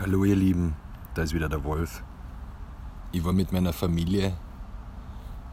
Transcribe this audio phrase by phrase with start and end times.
[0.00, 0.76] Hallo ihr Lieben,
[1.14, 2.04] da ist wieder der Wolf.
[3.10, 4.32] Ich war mit meiner Familie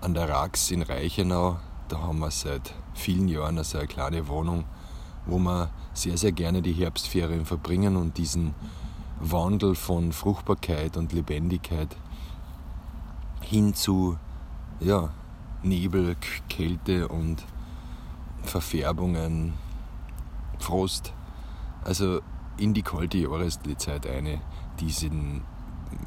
[0.01, 1.57] an der Rax in Reichenau.
[1.87, 4.65] Da haben wir seit vielen Jahren also eine kleine Wohnung,
[5.25, 8.53] wo wir sehr, sehr gerne die Herbstferien verbringen und diesen
[9.19, 11.97] Wandel von Fruchtbarkeit und Lebendigkeit
[13.41, 14.19] hin zu
[14.79, 15.09] ja,
[15.63, 16.17] Nebel,
[16.49, 17.43] Kälte und
[18.43, 19.55] Verfärbungen,
[20.59, 21.13] Frost.
[21.83, 22.21] Also
[22.57, 24.41] in die kalte Jahreszeit eine,
[24.79, 25.41] diesen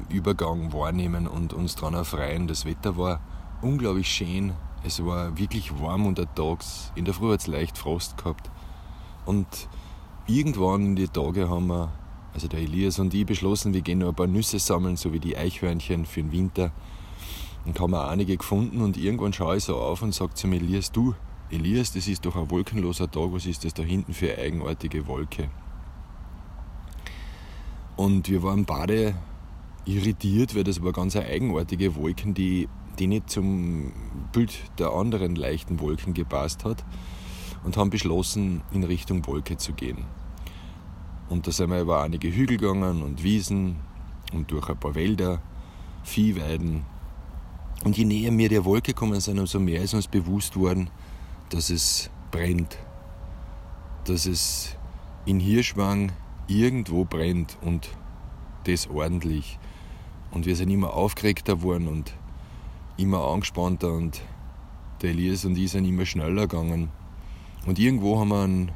[0.09, 2.47] Übergang wahrnehmen und uns daran erfreuen.
[2.47, 3.21] Das Wetter war
[3.61, 4.53] unglaublich schön.
[4.83, 6.91] Es war wirklich warm untertags.
[6.95, 8.49] In der Früh hat es leicht Frost gehabt.
[9.25, 9.47] Und
[10.27, 11.91] irgendwann in die Tage haben wir,
[12.33, 15.19] also der Elias und ich, beschlossen, wir gehen noch ein paar Nüsse sammeln, so wie
[15.19, 16.71] die Eichhörnchen für den Winter.
[17.65, 20.55] Und haben auch einige gefunden und irgendwann schaue ich so auf und sage zu mir,
[20.55, 21.13] Elias, du,
[21.51, 25.05] Elias, das ist doch ein wolkenloser Tag, was ist das da hinten für eine eigenartige
[25.07, 25.49] Wolke?
[27.99, 29.13] Und wir waren beide
[29.83, 33.91] irritiert, weil das war ganz eine eigenartige Wolken, die, die nicht zum
[34.31, 36.85] Bild der anderen leichten Wolken gepasst hat.
[37.65, 40.05] Und haben beschlossen, in Richtung Wolke zu gehen.
[41.27, 43.75] Und da sind wir über einige Hügel gegangen und Wiesen
[44.31, 45.41] und durch ein paar Wälder,
[46.03, 46.85] Viehweiden.
[47.83, 50.89] Und je näher wir der Wolke gekommen sind, umso mehr ist uns bewusst worden,
[51.49, 52.77] dass es brennt.
[54.05, 54.77] Dass es
[55.25, 56.13] in Hirschwang
[56.49, 57.89] irgendwo brennt und
[58.65, 59.59] das ordentlich.
[60.31, 62.13] Und wir sind immer aufgeregter geworden und
[62.97, 64.21] immer angespannter und
[65.01, 66.89] der Elias und ich sind immer schneller gegangen.
[67.65, 68.71] Und irgendwo haben wir einen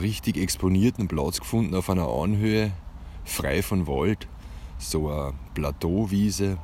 [0.00, 2.72] richtig exponierten Platz gefunden auf einer Anhöhe,
[3.24, 4.28] frei von Wald,
[4.78, 6.58] so eine Plateauwiese,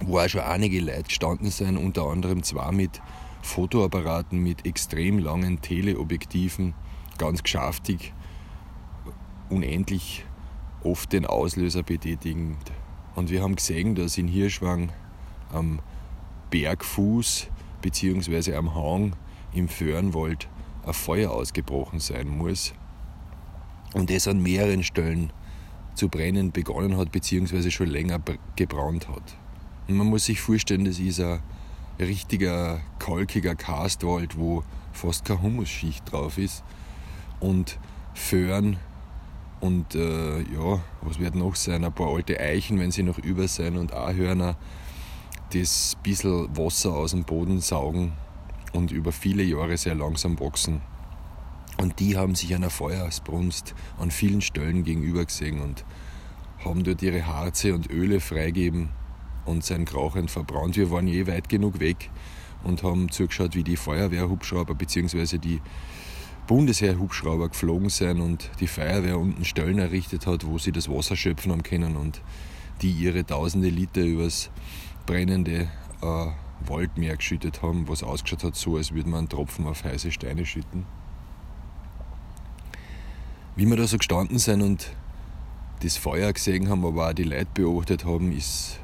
[0.00, 3.02] wo auch schon einige Leute gestanden sind, unter anderem zwei mit
[3.42, 6.74] Fotoapparaten mit extrem langen Teleobjektiven,
[7.18, 8.14] ganz geschäftig
[9.50, 10.24] unendlich
[10.82, 12.56] oft den Auslöser betätigen.
[13.14, 14.92] Und wir haben gesehen, dass in Hirschwang
[15.52, 15.80] am
[16.50, 17.48] Bergfuß
[17.82, 18.54] bzw.
[18.54, 19.16] am Hang
[19.52, 20.48] im Föhrenwald
[20.86, 22.74] ein Feuer ausgebrochen sein muss.
[23.92, 25.32] Und es an mehreren Stellen
[25.94, 27.70] zu brennen begonnen hat bzw.
[27.70, 28.20] schon länger
[28.56, 29.36] gebrannt hat.
[29.86, 31.40] Und man muss sich vorstellen, das ist ein
[31.98, 36.64] richtiger kalkiger Karstwald, wo fast keine Humusschicht drauf ist.
[37.40, 37.78] Und
[38.14, 38.78] Föhren
[39.60, 41.84] und äh, ja, was wird noch sein?
[41.84, 44.56] Ein paar alte Eichen, wenn sie noch über sein und Ahörner,
[45.52, 48.12] das bisschen Wasser aus dem Boden saugen
[48.72, 50.82] und über viele Jahre sehr langsam wachsen.
[51.78, 55.84] Und die haben sich einer Feuersbrunst an vielen Stellen gegenüber gesehen und
[56.64, 58.90] haben dort ihre Harze und Öle freigeben
[59.44, 60.76] und sein Krauchen verbrannt.
[60.76, 62.10] Wir waren je weit genug weg
[62.62, 65.38] und haben zugeschaut, wie die Feuerwehrhubschrauber bzw.
[65.38, 65.60] die
[66.46, 71.52] Bundesheer-Hubschrauber geflogen sind und die Feuerwehr unten Stellen errichtet hat, wo sie das Wasser schöpfen
[71.52, 72.20] haben können und
[72.82, 74.50] die ihre tausende Liter übers
[75.06, 75.68] brennende
[76.02, 76.26] äh,
[76.66, 80.44] Waldmeer geschüttet haben, was ausgeschaut hat, so als würde man einen Tropfen auf heiße Steine
[80.44, 80.86] schütten.
[83.56, 84.94] Wie wir da so gestanden sind und
[85.80, 88.80] das Feuer gesehen haben, aber auch die Leute beobachtet haben, ist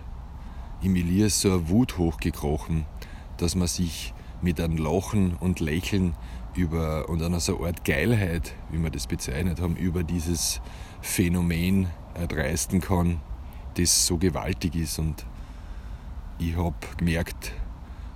[0.83, 2.87] im Elias so eine Wut hochgekrochen,
[3.37, 6.15] dass man sich mit einem Lachen und Lächeln
[6.61, 10.61] über, und einer so Art Geilheit, wie wir das bezeichnet haben, über dieses
[11.01, 13.21] Phänomen erdreisten kann,
[13.75, 14.99] das so gewaltig ist.
[14.99, 15.25] Und
[16.39, 17.53] ich habe gemerkt,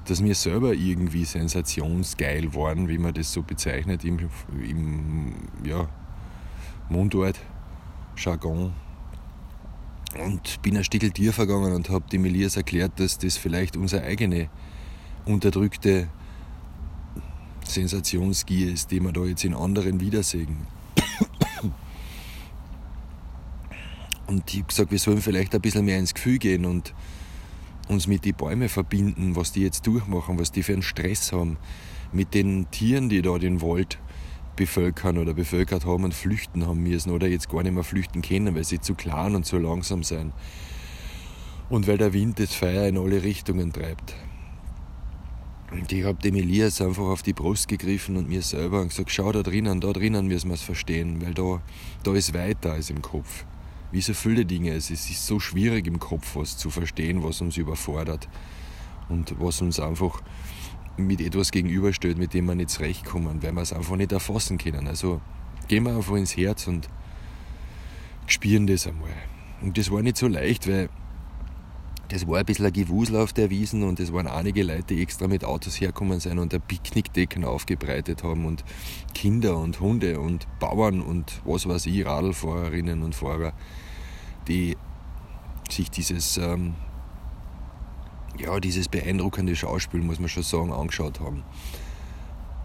[0.07, 4.19] dass wir selber irgendwie sensationsgeil waren, wie man das so bezeichnet im,
[4.53, 5.35] im
[5.65, 5.89] ja,
[6.89, 7.41] Mundart,
[8.17, 8.73] Jargon.
[10.23, 14.05] Und bin ein Stückel tiefer gegangen und habe dem Elias erklärt, dass das vielleicht unsere
[14.05, 14.49] eigene
[15.25, 16.09] unterdrückte
[17.75, 20.67] Sensationsgier ist, die wir da jetzt in anderen wiedersehen.
[24.27, 26.95] Und ich habe gesagt, wir sollen vielleicht ein bisschen mehr ins Gefühl gehen und
[27.89, 31.59] uns mit den Bäumen verbinden, was die jetzt durchmachen, was die für einen Stress haben,
[32.13, 33.99] mit den Tieren, die da den Wald
[34.57, 38.55] bevölkern oder bevölkert haben und flüchten haben müssen oder jetzt gar nicht mehr flüchten können,
[38.55, 40.33] weil sie zu klein und zu langsam sind.
[41.69, 44.15] Und weil der Wind das Feuer in alle Richtungen treibt.
[45.75, 49.11] Und ich habe dem Elias einfach auf die Brust gegriffen und mir selber und gesagt,
[49.11, 51.61] schau da drinnen, da drinnen müssen wir es verstehen, weil da,
[52.05, 53.45] da ist weiter als im Kopf.
[53.91, 57.57] Wie so viele Dinge, es ist so schwierig im Kopf was zu verstehen, was uns
[57.57, 58.29] überfordert
[59.09, 60.23] und was uns einfach
[60.97, 64.87] mit etwas gegenüberstellt, mit dem wir nicht zurechtkommen, weil wir es einfach nicht erfassen können.
[64.87, 65.21] Also
[65.67, 66.89] gehen wir einfach ins Herz und
[68.27, 69.11] spüren das einmal.
[69.61, 70.89] Und das war nicht so leicht, weil
[72.15, 75.03] es war ein bisschen ein Gewusel auf der Wiesen und es waren einige Leute, die
[75.03, 78.65] extra mit Autos hergekommen sind und Picknickdecken aufgebreitet haben und
[79.15, 83.53] Kinder und Hunde und Bauern und was weiß ich, Radlfahrerinnen und Fahrer,
[84.47, 84.77] die
[85.69, 86.75] sich dieses, ähm,
[88.39, 91.43] ja, dieses beeindruckende Schauspiel, muss man schon sagen, angeschaut haben.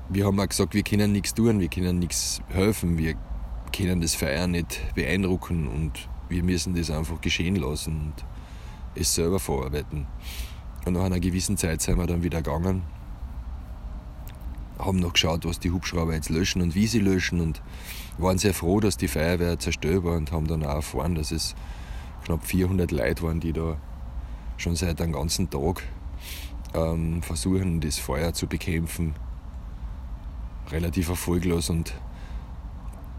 [0.10, 3.16] Wir haben auch gesagt, wir können nichts tun, wir können nichts helfen, wir
[3.76, 8.14] können das Feier nicht beeindrucken und wir müssen das einfach geschehen lassen.
[8.14, 8.26] Und
[8.96, 10.08] es selber verarbeiten.
[10.86, 12.84] Und nach einer gewissen Zeit sind wir dann wieder gegangen,
[14.80, 17.62] haben noch geschaut, was die Hubschrauber jetzt löschen und wie sie löschen und
[18.18, 21.56] waren sehr froh, dass die Feuerwehr zerstört war und haben dann auch erfahren, dass es
[22.24, 23.78] knapp 400 Leute waren, die da
[24.58, 25.84] schon seit einem ganzen Tag
[26.74, 29.16] ähm, versuchen, das Feuer zu bekämpfen.
[30.72, 31.94] Relativ erfolglos und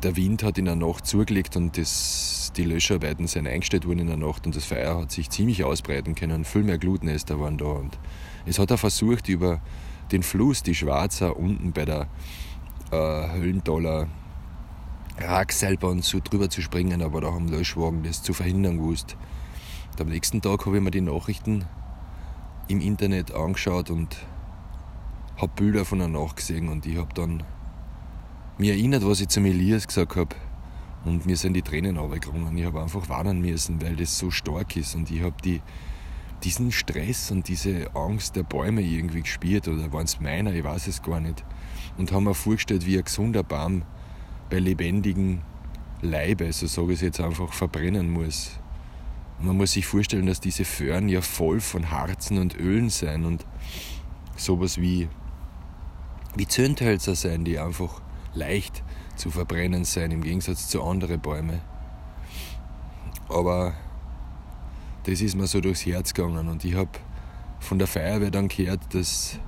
[0.02, 4.06] der Wind hat in der Nacht zugelegt und das, die Löscharbeiten sind eingestellt worden in
[4.06, 6.44] der Nacht und das Feuer hat sich ziemlich ausbreiten können.
[6.44, 7.66] Viel mehr Glutnester waren da.
[7.66, 7.98] Und
[8.46, 9.60] es hat auch versucht, über
[10.12, 12.08] den Fluss, die Schwarzer, unten bei der
[12.90, 14.08] äh, Höllentaler
[15.18, 19.16] Rackseilbahn so drüber zu springen, aber da haben Löschwagen das zu verhindern gewusst.
[19.92, 21.66] Und am nächsten Tag habe ich mir die Nachrichten
[22.68, 24.16] im Internet angeschaut und
[25.36, 27.42] habe Bilder von der Nacht gesehen und ich habe dann
[28.58, 30.36] mich erinnert, was ich zum Elias gesagt habe.
[31.04, 32.56] Und mir sind die Tränen runtergegangen.
[32.56, 34.94] Ich habe einfach warnen müssen, weil das so stark ist.
[34.94, 35.62] Und ich habe die,
[36.44, 39.66] diesen Stress und diese Angst der Bäume irgendwie gespürt.
[39.68, 40.52] Oder waren es meiner?
[40.52, 41.44] Ich weiß es gar nicht.
[41.96, 43.82] Und habe mir vorgestellt, wie ein gesunder Baum
[44.50, 45.40] bei lebendigem
[46.02, 48.58] Leibe, so sage ich es jetzt einfach, verbrennen muss.
[49.38, 53.24] Und man muss sich vorstellen, dass diese Föhren ja voll von Harzen und Ölen sein
[53.24, 53.46] und
[54.36, 55.08] sowas wie,
[56.36, 58.02] wie Zündhölzer sein, die einfach
[58.34, 58.82] leicht
[59.20, 61.60] zu verbrennen sein, im Gegensatz zu anderen Bäumen.
[63.28, 63.74] Aber
[65.04, 66.90] das ist mir so durchs Herz gegangen und ich habe
[67.60, 69.38] von der Feuerwehr dann gehört, dass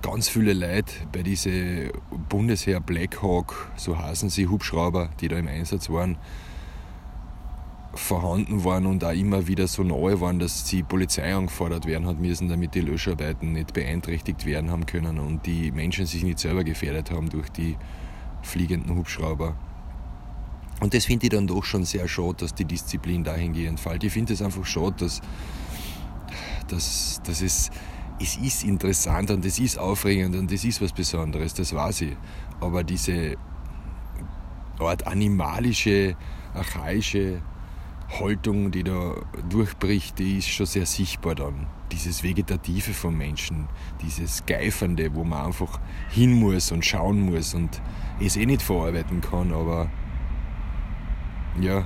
[0.00, 1.90] ganz viele Leute bei diesen
[2.28, 6.16] Bundesheer Blackhawk, so heißen sie, Hubschrauber, die da im Einsatz waren,
[7.94, 12.18] vorhanden waren und auch immer wieder so neu waren, dass die Polizei angefordert werden hat
[12.18, 16.64] müssen, damit die Löscharbeiten nicht beeinträchtigt werden haben können und die Menschen sich nicht selber
[16.64, 17.76] gefährdet haben durch die
[18.42, 19.56] fliegenden Hubschrauber.
[20.80, 24.02] Und das finde ich dann doch schon sehr schade, dass die Disziplin dahingehend fällt.
[24.02, 25.20] Ich finde es einfach schade, dass,
[26.68, 27.70] dass, dass es,
[28.20, 32.16] es ist interessant und es ist aufregend und es ist was Besonderes, das weiß ich.
[32.60, 33.36] Aber diese
[34.80, 36.16] Art animalische,
[36.54, 37.42] archaische
[38.08, 39.14] Haltung, die da
[39.48, 41.66] durchbricht, die ist schon sehr sichtbar dann.
[41.90, 43.68] Dieses Vegetative vom Menschen,
[44.02, 47.80] dieses Geifernde, wo man einfach hin muss und schauen muss und
[48.20, 49.90] es eh nicht verarbeiten kann, aber
[51.60, 51.84] ja,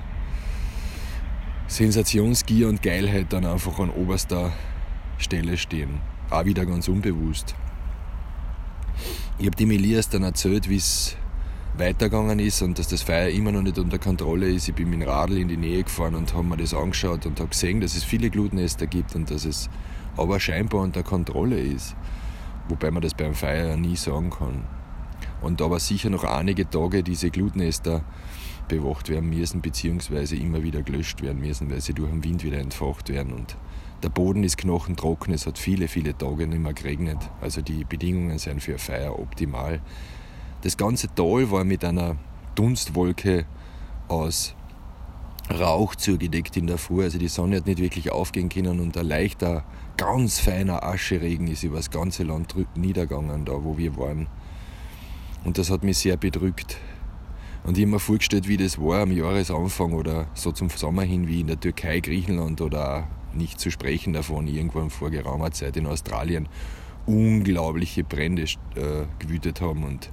[1.68, 4.52] Sensationsgier und Geilheit dann einfach an oberster
[5.18, 6.00] Stelle stehen.
[6.30, 7.54] Auch wieder ganz unbewusst.
[9.38, 11.16] Ich habe dem Elias dann erzählt, wie es
[11.78, 14.68] weitergegangen ist und dass das Feuer immer noch nicht unter Kontrolle ist.
[14.68, 17.38] Ich bin mit dem Radl in die Nähe gefahren und habe mir das angeschaut und
[17.38, 19.68] habe gesehen, dass es viele Glutnester gibt und dass es
[20.16, 21.96] aber scheinbar unter Kontrolle ist.
[22.68, 24.64] Wobei man das beim Feuer ja nie sagen kann
[25.40, 28.02] und aber sicher noch einige Tage diese Glutnester
[28.68, 32.58] bewacht werden müssen, beziehungsweise immer wieder gelöscht werden müssen, weil sie durch den Wind wieder
[32.58, 33.32] entfacht werden.
[33.32, 33.56] Und
[34.02, 37.18] der Boden ist knochentrocken, es hat viele, viele Tage nicht mehr geregnet.
[37.40, 39.80] Also die Bedingungen sind für ein Feuer optimal.
[40.66, 42.16] Das ganze Tal war mit einer
[42.56, 43.46] Dunstwolke
[44.08, 44.56] aus
[45.48, 47.04] Rauch zugedeckt in der Früh.
[47.04, 49.64] Also die Sonne hat nicht wirklich aufgehen können und ein leichter,
[49.96, 54.26] ganz feiner Ascheregen ist über das ganze Land niedergegangen, da wo wir waren.
[55.44, 56.78] Und das hat mich sehr bedrückt.
[57.62, 61.28] Und ich habe mir vorgestellt, wie das war am Jahresanfang oder so zum Sommer hin,
[61.28, 65.86] wie in der Türkei, Griechenland oder nicht zu sprechen davon, irgendwann vor geraumer Zeit in
[65.86, 66.48] Australien
[67.06, 69.84] unglaubliche Brände äh, gewütet haben.
[69.84, 70.10] Und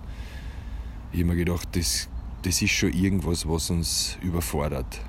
[1.13, 2.10] ich habe mir gedacht, das,
[2.41, 5.00] das ist schon irgendwas, was uns überfordert.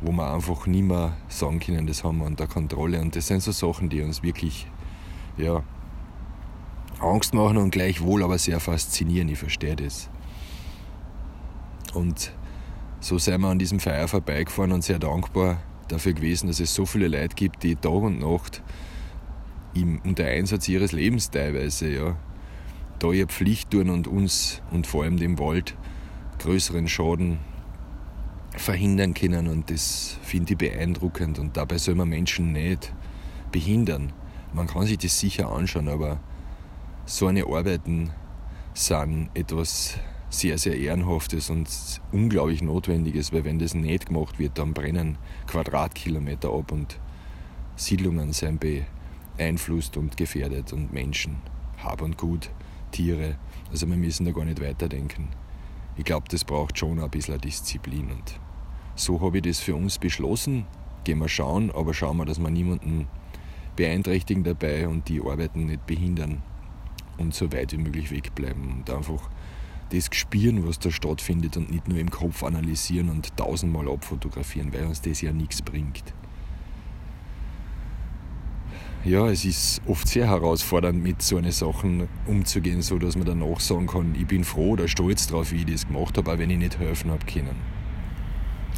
[0.00, 2.98] Wo wir einfach nicht mehr sagen können, das haben wir unter Kontrolle.
[3.00, 4.66] Und das sind so Sachen, die uns wirklich
[5.36, 5.62] ja,
[7.00, 9.28] Angst machen und gleichwohl aber sehr faszinieren.
[9.28, 10.08] Ich verstehe das.
[11.92, 12.32] Und
[13.00, 15.58] so sind wir an diesem Feier vorbeigefahren und sehr dankbar
[15.88, 18.62] dafür gewesen, dass es so viele Leute gibt, die Tag und Nacht
[19.74, 22.16] im, unter Einsatz ihres Lebens teilweise ja,
[22.98, 25.76] da ihre Pflicht tun und uns und vor allem dem Wald
[26.38, 27.38] größeren Schaden
[28.56, 29.48] verhindern können.
[29.48, 31.38] Und das finde ich beeindruckend.
[31.38, 32.92] Und dabei soll man Menschen nicht
[33.52, 34.12] behindern.
[34.52, 36.20] Man kann sich das sicher anschauen, aber
[37.04, 38.10] so eine Arbeiten
[38.74, 39.98] sind etwas
[40.30, 41.68] sehr, sehr Ehrenhaftes und
[42.12, 46.98] unglaublich Notwendiges, weil wenn das nicht gemacht wird, dann brennen Quadratkilometer ab und
[47.76, 48.60] Siedlungen sind
[49.36, 51.36] beeinflusst und gefährdet und Menschen,
[51.82, 52.50] Hab und Gut,
[52.90, 53.36] Tiere.
[53.70, 55.28] Also wir müssen da gar nicht weiterdenken.
[55.96, 58.40] Ich glaube, das braucht schon ein bisschen Disziplin und
[58.94, 60.66] so habe ich das für uns beschlossen.
[61.04, 63.06] Gehen wir schauen, aber schauen wir, dass wir niemanden
[63.76, 66.42] beeinträchtigen dabei und die Arbeiten nicht behindern
[67.16, 69.30] und so weit wie möglich wegbleiben und einfach
[69.90, 74.86] das spüren, was da stattfindet und nicht nur im Kopf analysieren und tausendmal abfotografieren, weil
[74.86, 76.12] uns das ja nichts bringt.
[79.08, 83.58] Ja, es ist oft sehr herausfordernd, mit so einer Sachen umzugehen, so dass man danach
[83.58, 86.50] sagen kann, ich bin froh oder stolz darauf, wie ich das gemacht habe, auch wenn
[86.50, 87.56] ich nicht helfen habe können.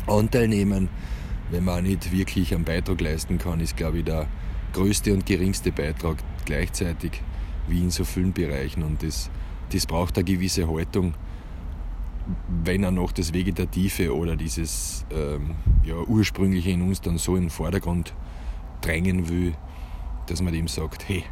[0.06, 0.88] Anteil nehmen,
[1.50, 4.28] wenn man auch nicht wirklich einen Beitrag leisten kann, ist, glaube ich, der
[4.72, 7.22] größte und geringste Beitrag gleichzeitig,
[7.66, 8.84] wie in so vielen Bereichen.
[8.84, 9.30] Und das,
[9.72, 11.14] das braucht eine gewisse Haltung,
[12.62, 17.44] wenn er noch das Vegetative oder dieses ähm, ja, Ursprüngliche in uns dann so in
[17.44, 18.14] den Vordergrund
[18.80, 19.54] drängen will,
[20.30, 21.24] dass man dem sagt, hey,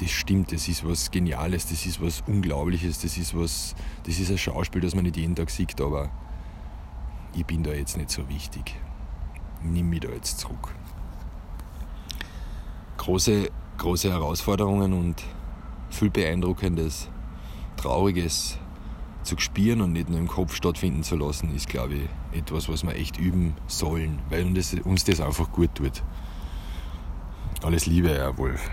[0.00, 3.74] das stimmt, das ist was Geniales, das ist was Unglaubliches, das ist was,
[4.04, 6.10] das ist ein Schauspiel, das man nicht jeden Tag sieht, aber
[7.34, 8.74] ich bin da jetzt nicht so wichtig.
[9.62, 10.74] Nimm mich da jetzt zurück.
[12.98, 15.22] Große, große Herausforderungen und
[15.90, 17.08] viel Beeindruckendes,
[17.76, 18.58] Trauriges
[19.22, 22.84] zu spüren und nicht nur im Kopf stattfinden zu lassen, ist, glaube ich, etwas, was
[22.84, 26.02] wir echt üben sollen, weil uns das, uns das einfach gut tut.
[27.66, 28.70] Alles Liebe, Herr Wolf.